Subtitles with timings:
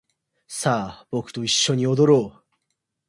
[0.47, 2.43] さあ僕と一緒に踊ろう